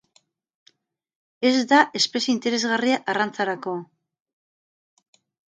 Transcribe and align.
Ez 1.49 1.51
da 1.73 1.81
espezie 1.99 2.33
interesgarria 2.37 2.97
arrantzarako. 3.15 3.75